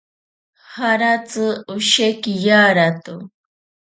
[0.73, 3.15] Jaratsi osheki yarato.